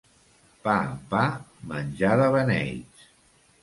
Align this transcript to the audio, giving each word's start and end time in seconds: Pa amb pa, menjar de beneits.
Pa 0.63 0.75
amb 0.85 1.05
pa, 1.13 1.21
menjar 1.75 2.19
de 2.25 2.35
beneits. 2.39 3.09